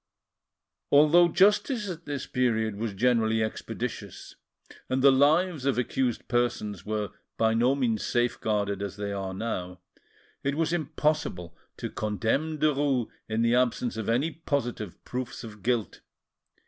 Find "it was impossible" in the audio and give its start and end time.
10.43-11.55